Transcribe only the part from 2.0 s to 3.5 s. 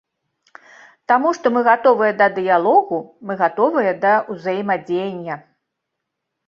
да дыялогу, мы